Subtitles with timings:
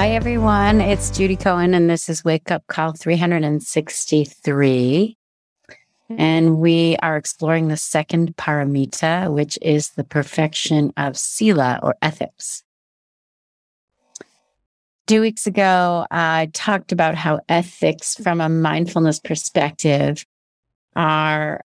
[0.00, 0.80] Hi, everyone.
[0.80, 5.18] It's Judy Cohen, and this is Wake Up Call 363.
[6.16, 12.62] And we are exploring the second paramita, which is the perfection of Sila or ethics.
[15.06, 20.24] Two weeks ago, I talked about how ethics from a mindfulness perspective
[20.96, 21.60] are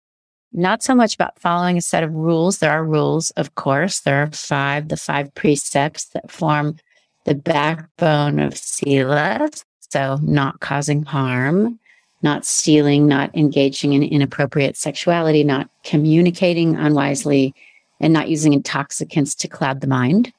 [0.53, 2.59] not so much about following a set of rules.
[2.59, 3.99] There are rules, of course.
[3.99, 6.77] There are five, the five precepts that form
[7.25, 9.51] the backbone of Sila.
[9.93, 11.79] So, not causing harm,
[12.23, 17.55] not stealing, not engaging in inappropriate sexuality, not communicating unwisely,
[17.99, 20.33] and not using intoxicants to cloud the mind.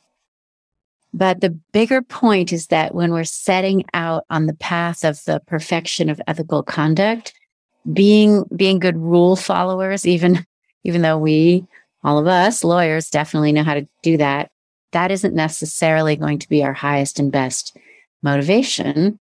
[1.14, 5.42] But the bigger point is that when we're setting out on the path of the
[5.46, 7.34] perfection of ethical conduct,
[7.92, 10.46] being being good rule followers, even
[10.84, 11.66] even though we,
[12.04, 14.51] all of us lawyers, definitely know how to do that,
[14.92, 17.78] that isn't necessarily going to be our highest and best
[18.22, 19.20] motivation.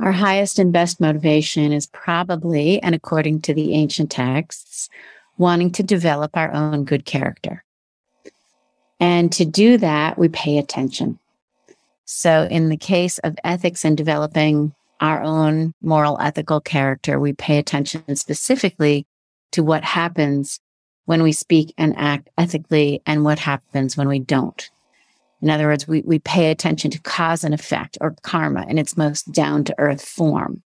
[0.00, 4.88] Our highest and best motivation is probably, and according to the ancient texts,
[5.36, 7.64] wanting to develop our own good character.
[8.98, 11.18] And to do that, we pay attention.
[12.04, 17.58] So, in the case of ethics and developing our own moral ethical character, we pay
[17.58, 19.06] attention specifically
[19.52, 20.60] to what happens
[21.04, 24.70] when we speak and act ethically and what happens when we don't.
[25.42, 28.96] In other words, we, we pay attention to cause and effect or karma in its
[28.96, 30.62] most down to earth form.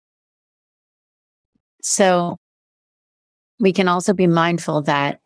[1.82, 2.38] So
[3.60, 5.20] we can also be mindful that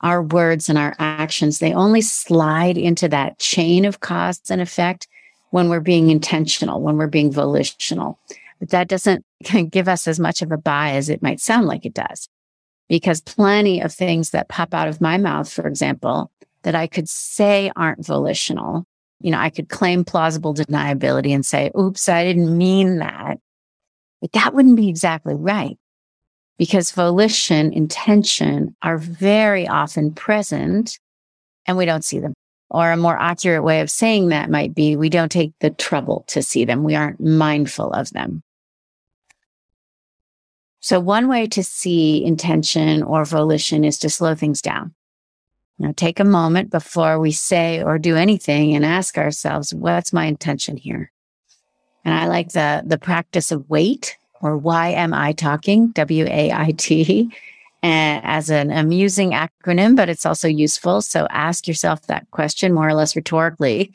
[0.00, 5.08] our words and our actions, they only slide into that chain of cause and effect
[5.50, 8.18] when we're being intentional, when we're being volitional.
[8.60, 9.24] But that doesn't
[9.70, 12.28] give us as much of a bye as it might sound like it does
[12.88, 16.30] because plenty of things that pop out of my mouth, for example,
[16.62, 18.84] that I could say aren't volitional.
[19.20, 23.38] You know, I could claim plausible deniability and say, oops, I didn't mean that.
[24.20, 25.78] But that wouldn't be exactly right
[26.58, 30.98] because volition, intention are very often present
[31.66, 32.34] and we don't see them.
[32.70, 36.24] Or a more accurate way of saying that might be we don't take the trouble
[36.28, 36.82] to see them.
[36.82, 38.42] We aren't mindful of them.
[40.84, 44.94] So one way to see intention or volition is to slow things down.
[45.78, 50.12] You know, take a moment before we say or do anything and ask ourselves, what's
[50.12, 51.10] my intention here?
[52.04, 55.88] And I like the, the practice of wait or why am I talking?
[55.92, 57.30] W A I T
[57.82, 61.00] eh, as an amusing acronym, but it's also useful.
[61.00, 63.94] So ask yourself that question more or less rhetorically,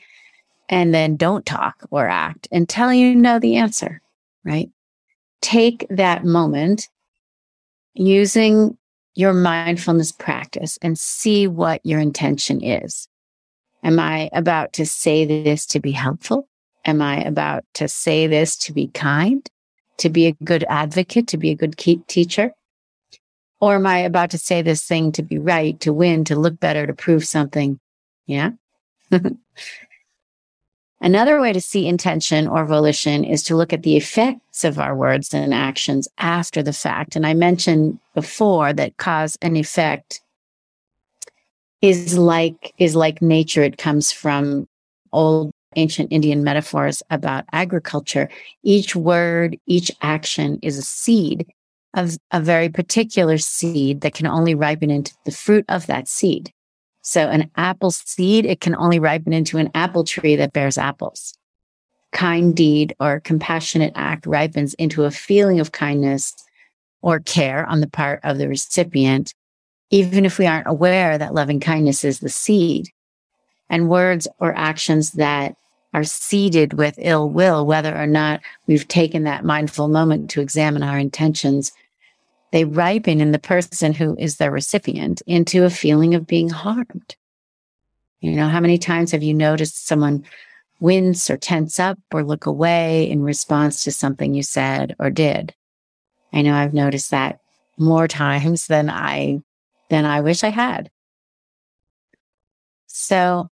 [0.68, 4.02] and then don't talk or act until you know the answer,
[4.42, 4.70] right?
[5.40, 6.88] Take that moment
[7.94, 8.76] using
[9.14, 13.08] your mindfulness practice and see what your intention is.
[13.82, 16.48] Am I about to say this to be helpful?
[16.84, 19.48] Am I about to say this to be kind,
[19.98, 22.52] to be a good advocate, to be a good teacher?
[23.60, 26.58] Or am I about to say this thing to be right, to win, to look
[26.60, 27.78] better, to prove something?
[28.26, 28.52] Yeah.
[31.02, 34.94] Another way to see intention or volition is to look at the effects of our
[34.94, 37.16] words and actions after the fact.
[37.16, 40.20] And I mentioned before that cause and effect
[41.80, 43.62] is like is like nature.
[43.62, 44.68] It comes from
[45.12, 48.28] old ancient Indian metaphors about agriculture.
[48.62, 51.46] Each word, each action is a seed
[51.94, 56.52] of a very particular seed that can only ripen into the fruit of that seed.
[57.10, 61.34] So an apple seed, it can only ripen into an apple tree that bears apples.
[62.12, 66.36] Kind deed or compassionate act ripens into a feeling of kindness
[67.02, 69.34] or care on the part of the recipient,
[69.90, 72.90] even if we aren't aware that loving kindness is the seed.
[73.68, 75.56] And words or actions that
[75.92, 80.84] are seeded with ill will, whether or not we've taken that mindful moment to examine
[80.84, 81.72] our intentions,
[82.52, 87.16] they ripen in the person who is their recipient into a feeling of being harmed.
[88.20, 90.24] You know, how many times have you noticed someone
[90.80, 95.54] wince or tense up or look away in response to something you said or did?
[96.32, 97.40] I know I've noticed that
[97.78, 99.40] more times than I
[99.88, 100.90] than I wish I had.
[102.86, 103.48] So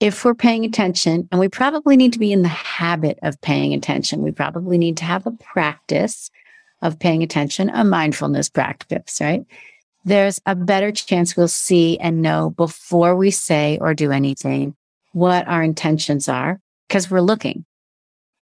[0.00, 3.72] if we're paying attention, and we probably need to be in the habit of paying
[3.72, 6.30] attention, we probably need to have a practice
[6.84, 9.44] of paying attention, a mindfulness practice, right?
[10.04, 14.76] There's a better chance we'll see and know before we say or do anything
[15.12, 17.64] what our intentions are because we're looking,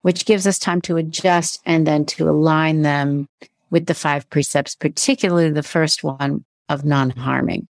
[0.01, 3.29] which gives us time to adjust and then to align them
[3.71, 7.67] with the five precepts, particularly the first one of non harming.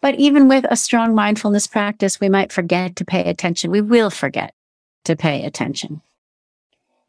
[0.00, 3.70] But even with a strong mindfulness practice, we might forget to pay attention.
[3.70, 4.52] We will forget
[5.04, 6.02] to pay attention.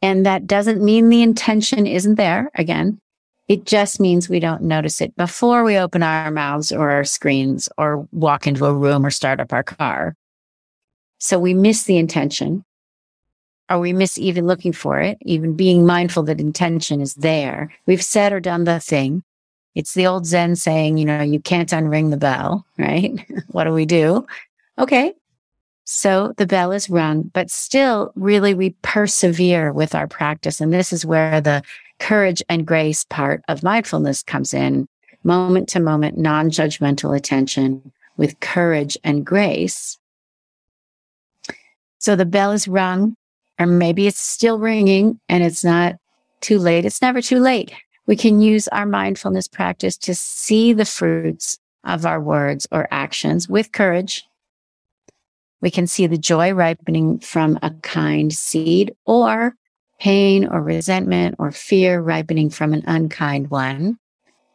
[0.00, 2.50] And that doesn't mean the intention isn't there.
[2.54, 3.00] Again,
[3.48, 7.68] it just means we don't notice it before we open our mouths or our screens
[7.78, 10.14] or walk into a room or start up our car.
[11.18, 12.64] So we miss the intention
[13.70, 17.72] or we miss even looking for it, even being mindful that intention is there.
[17.86, 19.22] We've said or done the thing.
[19.74, 23.24] It's the old Zen saying, you know, you can't unring the bell, right?
[23.48, 24.26] what do we do?
[24.78, 25.14] Okay.
[25.90, 30.60] So the bell is rung, but still really we persevere with our practice.
[30.60, 31.62] And this is where the
[31.98, 34.86] courage and grace part of mindfulness comes in
[35.24, 39.96] moment to moment, non judgmental attention with courage and grace.
[41.98, 43.16] So the bell is rung,
[43.58, 45.96] or maybe it's still ringing and it's not
[46.42, 46.84] too late.
[46.84, 47.72] It's never too late.
[48.04, 53.48] We can use our mindfulness practice to see the fruits of our words or actions
[53.48, 54.27] with courage.
[55.60, 59.54] We can see the joy ripening from a kind seed or
[59.98, 63.98] pain or resentment or fear ripening from an unkind one.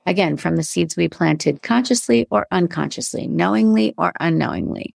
[0.06, 4.96] Again, from the seeds we planted consciously or unconsciously, knowingly or unknowingly.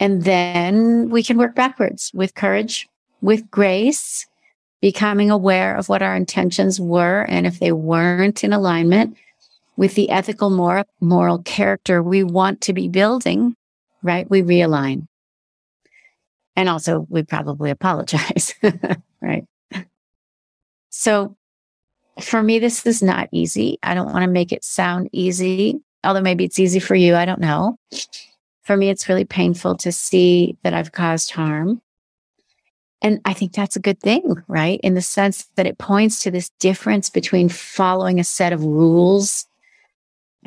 [0.00, 2.88] And then we can work backwards with courage,
[3.20, 4.26] with grace,
[4.80, 7.22] becoming aware of what our intentions were.
[7.28, 9.16] And if they weren't in alignment
[9.76, 13.54] with the ethical, moral, moral character we want to be building,
[14.02, 14.28] right?
[14.28, 15.06] We realign.
[16.56, 18.54] And also we probably apologize.
[19.20, 19.46] right?
[20.90, 21.36] So
[22.20, 23.78] for me, this is not easy.
[23.82, 27.14] I don't want to make it sound easy, although maybe it's easy for you.
[27.14, 27.78] I don't know.
[28.62, 31.80] For me, it's really painful to see that I've caused harm.
[33.00, 34.78] And I think that's a good thing, right?
[34.84, 39.46] In the sense that it points to this difference between following a set of rules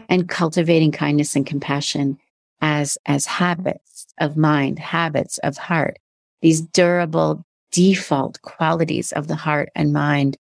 [0.07, 2.17] and cultivating kindness and compassion
[2.61, 5.99] as, as habits of mind, habits of heart,
[6.41, 10.37] these durable, default qualities of the heart and mind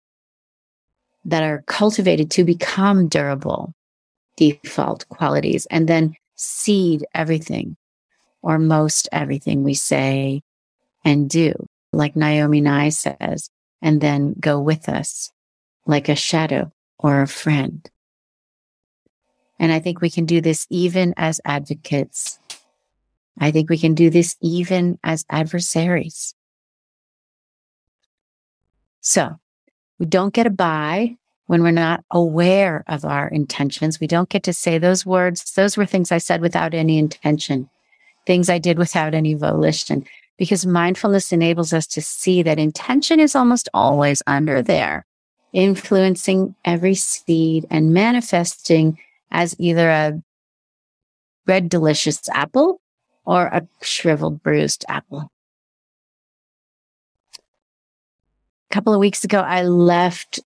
[1.23, 3.73] that are cultivated to become durable
[4.37, 7.77] default qualities and then seed everything
[8.41, 10.41] or most everything we say
[11.05, 11.53] and do,
[11.93, 13.49] like Naomi Nye says,
[13.81, 15.31] and then go with us
[15.85, 17.89] like a shadow or a friend.
[19.61, 22.39] And I think we can do this even as advocates.
[23.39, 26.33] I think we can do this even as adversaries.
[29.01, 29.39] So
[29.99, 31.15] we don't get a bye
[31.45, 33.99] when we're not aware of our intentions.
[33.99, 35.53] We don't get to say those words.
[35.53, 37.69] Those were things I said without any intention,
[38.25, 40.05] things I did without any volition,
[40.39, 45.05] because mindfulness enables us to see that intention is almost always under there,
[45.53, 48.97] influencing every seed and manifesting
[49.31, 50.21] as either a
[51.47, 52.81] red, delicious apple
[53.25, 55.31] or a shriveled, bruised apple.
[58.71, 60.39] a couple of weeks ago, I left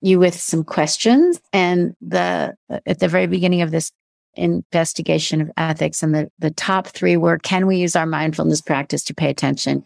[0.00, 2.56] you with some questions and the,
[2.86, 3.90] at the very beginning of this
[4.34, 9.02] investigation of ethics and the, the top three were, can we use our mindfulness practice
[9.04, 9.82] to pay attention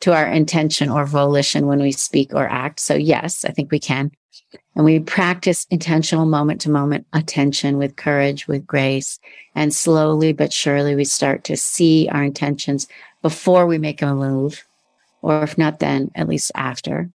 [0.00, 2.80] to our intention or volition when we speak or act?
[2.80, 4.10] So yes, I think we can.
[4.74, 9.18] And we practice intentional moment to moment attention with courage, with grace.
[9.54, 12.86] And slowly but surely we start to see our intentions
[13.22, 14.64] before we make a move.
[15.22, 17.10] Or if not then, at least after.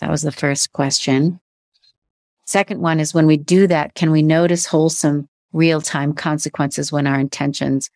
[0.00, 1.40] That was the first question.
[2.44, 7.06] Second one is when we do that, can we notice wholesome real time consequences when
[7.06, 7.90] our intentions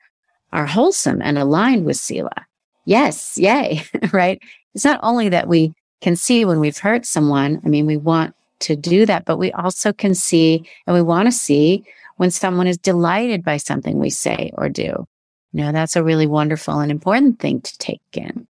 [0.52, 2.46] are wholesome and aligned with Sila?
[2.88, 3.82] Yes, yay,
[4.14, 4.40] right?
[4.74, 7.60] It's not only that we can see when we've hurt someone.
[7.62, 11.26] I mean, we want to do that, but we also can see and we want
[11.26, 11.84] to see
[12.16, 15.06] when someone is delighted by something we say or do.
[15.52, 18.48] You know, that's a really wonderful and important thing to take in.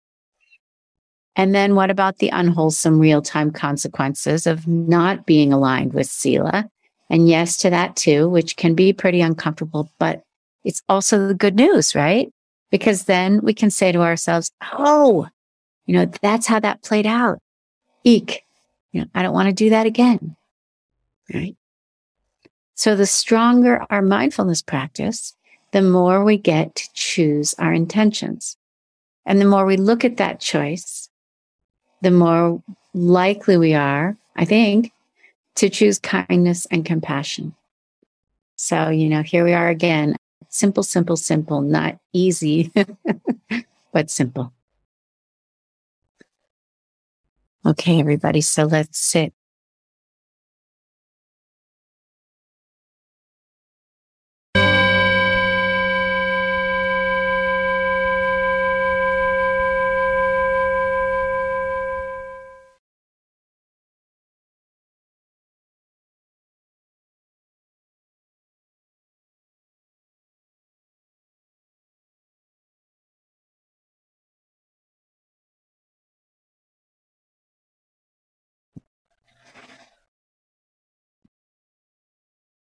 [1.34, 6.68] And then what about the unwholesome real time consequences of not being aligned with Sila?
[7.08, 10.20] And yes to that too, which can be pretty uncomfortable, but
[10.62, 12.30] it's also the good news, right?
[12.70, 15.28] Because then we can say to ourselves, Oh,
[15.86, 17.38] you know, that's how that played out.
[18.04, 18.42] Eek.
[18.92, 20.36] You know, I don't want to do that again.
[21.32, 21.56] Right.
[22.74, 25.34] So the stronger our mindfulness practice,
[25.72, 28.56] the more we get to choose our intentions.
[29.24, 31.08] And the more we look at that choice,
[32.02, 32.62] the more
[32.94, 34.92] likely we are, I think,
[35.56, 37.54] to choose kindness and compassion.
[38.56, 40.16] So, you know, here we are again.
[40.56, 42.72] Simple, simple, simple, not easy,
[43.92, 44.54] but simple.
[47.66, 48.40] Okay, everybody.
[48.40, 49.34] So let's sit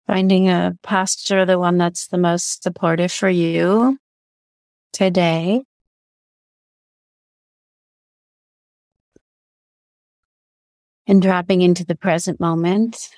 [0.08, 4.00] Finding a posture, the one that's the most supportive for you
[4.94, 5.64] today.
[11.06, 13.10] And dropping into the present moment.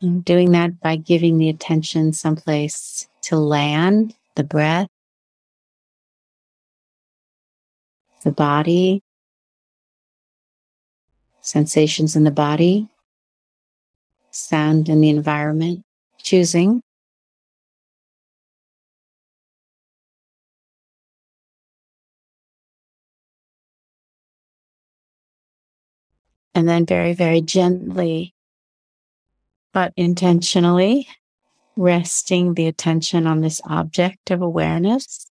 [0.00, 4.88] And doing that by giving the attention someplace to land, the breath,
[8.22, 9.02] the body,
[11.44, 12.88] sensations in the body,
[14.30, 15.84] sound in the environment,
[16.18, 16.82] choosing.
[26.54, 28.34] And then very, very gently,
[29.72, 31.06] but intentionally
[31.76, 35.30] resting the attention on this object of awareness,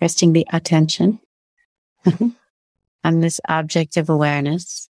[0.00, 1.20] resting the attention
[3.06, 4.88] on this object of awareness.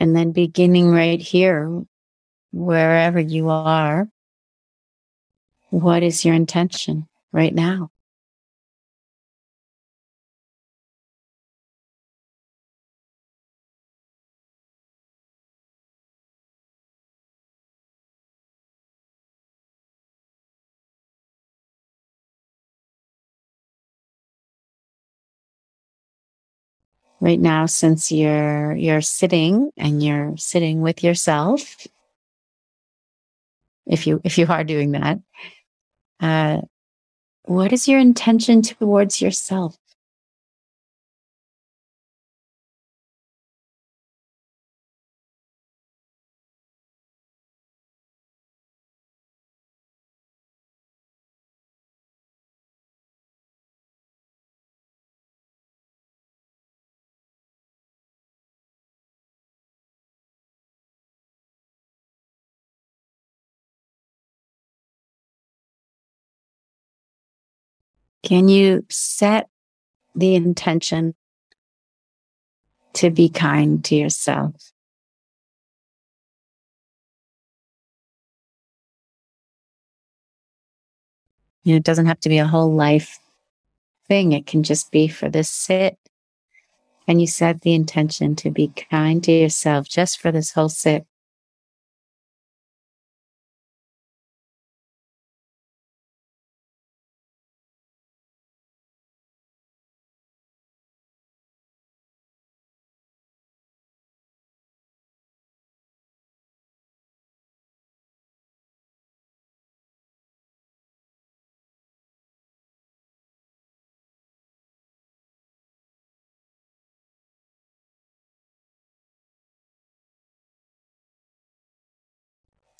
[0.00, 1.84] And then beginning right here,
[2.52, 4.08] wherever you are,
[5.70, 7.90] what is your intention right now?
[27.20, 31.86] Right now since you're you're sitting and you're sitting with yourself.
[33.86, 35.20] If you if you are doing that
[36.20, 36.60] uh
[37.44, 39.76] what is your intention towards yourself
[68.24, 69.50] Can you set
[70.14, 71.14] the intention
[72.94, 74.72] to be kind to yourself?
[81.64, 83.18] You know, it doesn't have to be a whole life
[84.08, 84.32] thing.
[84.32, 85.98] It can just be for this sit.
[87.06, 91.06] And you set the intention to be kind to yourself just for this whole sit.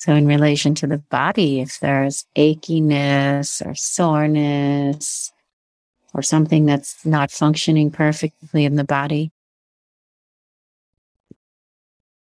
[0.05, 5.33] So, in relation to the body, if there's achiness or soreness
[6.13, 9.31] or something that's not functioning perfectly in the body,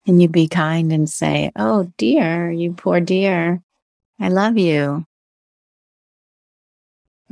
[0.05, 3.63] and you be kind and say, Oh, dear, you poor dear,
[4.19, 5.03] I love you.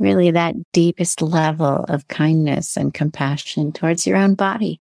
[0.00, 4.80] Really, that deepest level of kindness and compassion towards your own body.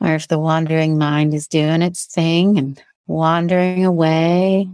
[0.00, 4.68] Or if the wandering mind is doing its thing and wandering away,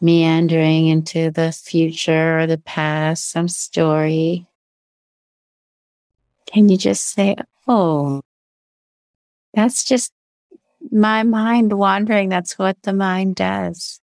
[0.00, 4.46] meandering into the future or the past, some story,
[6.46, 8.22] can you just say, Oh,
[9.54, 10.12] that's just
[10.90, 12.28] my mind wandering.
[12.28, 14.00] That's what the mind does.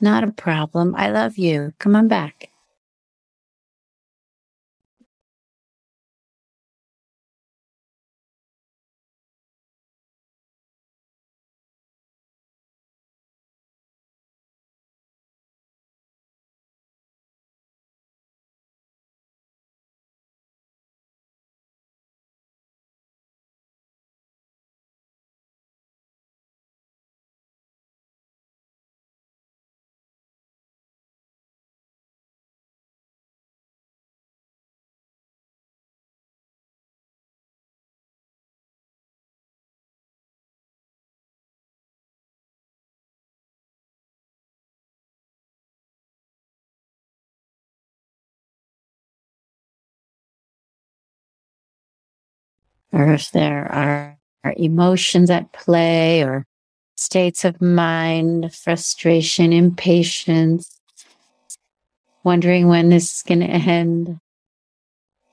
[0.00, 0.94] Not a problem.
[0.96, 1.72] I love you.
[1.78, 2.50] Come on back.
[52.94, 56.46] Or if there are, are emotions at play or
[56.94, 60.80] states of mind, frustration, impatience,
[62.22, 64.20] wondering when this is going to end,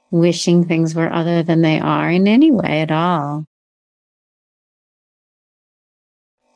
[0.10, 3.46] wishing things were other than they are in any way at all.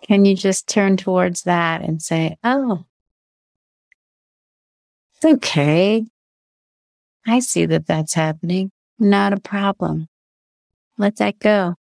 [0.01, 2.85] Can you just turn towards that and say, Oh,
[5.15, 6.03] it's okay.
[7.27, 8.71] I see that that's happening.
[8.97, 10.07] Not a problem.
[10.97, 11.75] Let that go.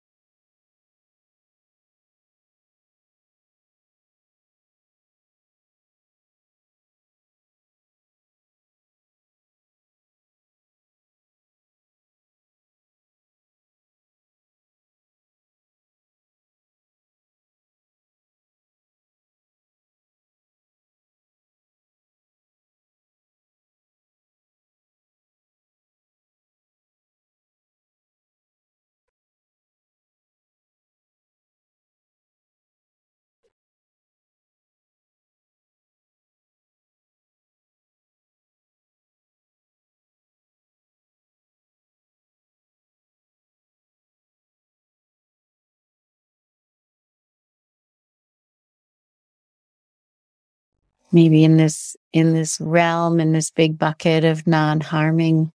[51.13, 55.53] Maybe in this in this realm in this big bucket of non-harming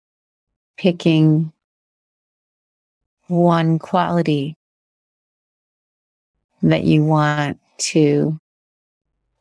[0.78, 1.52] picking
[3.28, 4.56] one quality
[6.62, 8.40] that you want to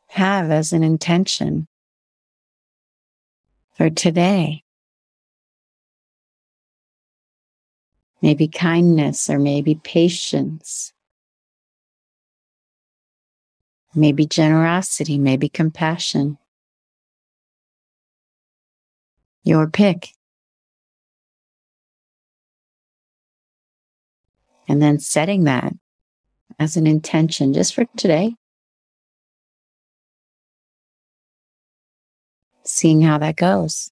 [0.09, 1.67] have as an intention
[3.75, 4.63] for today.
[8.23, 10.93] Maybe kindness or maybe patience
[13.95, 16.39] maybe generosity, maybe compassion.
[19.43, 20.09] Your pick.
[24.67, 25.75] And then setting that
[26.59, 28.35] as an intention just for today.
[32.65, 33.91] Seeing how that goes.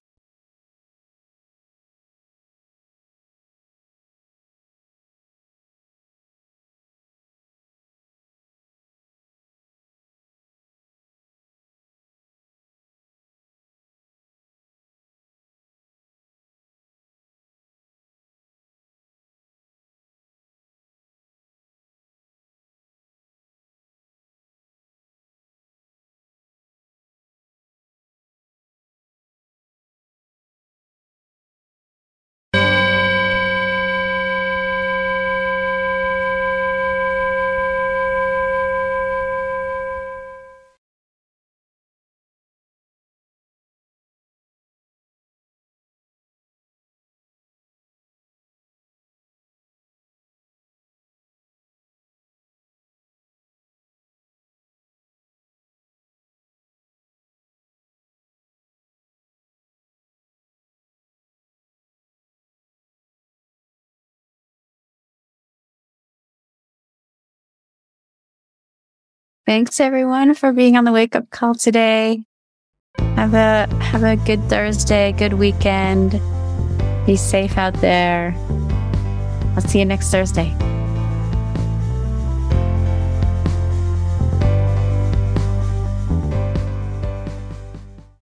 [69.45, 72.23] Thanks everyone for being on the wake up call today.
[73.15, 76.21] Have a have a good Thursday, good weekend.
[77.05, 78.33] Be safe out there.
[79.55, 80.55] I'll see you next Thursday.